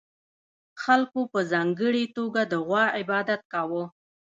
[0.83, 3.83] خلکو په ځانګړې توګه د غوا عبادت کاوه